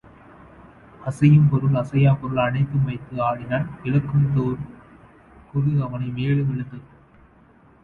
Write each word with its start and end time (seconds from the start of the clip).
அசையும் 1.01 1.49
பொருள் 1.49 1.73
அசையாப்பொருள் 1.73 2.41
அனைத்தும் 2.45 2.83
வைத்து 2.83 3.21
ஆடினான் 3.21 3.69
இழக்கும்தோறும் 3.83 4.67
குது 5.53 5.73
அவனை 5.81 6.09
மேலும் 6.09 6.51
இழுத்தது. 6.53 6.85